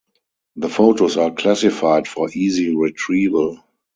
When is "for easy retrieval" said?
2.07-3.63